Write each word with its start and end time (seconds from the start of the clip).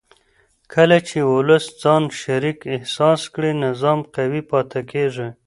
کله 0.73 0.97
چې 1.07 1.17
ولس 1.33 1.65
ځان 1.81 2.03
شریک 2.21 2.59
احساس 2.75 3.21
کړي 3.33 3.51
نظام 3.65 3.99
قوي 4.15 4.41
پاتې 4.51 4.79
کېږي 4.91 5.27